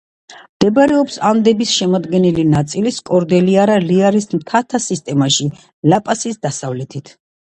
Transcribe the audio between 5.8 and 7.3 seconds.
ლა-პასის დასავლეთით.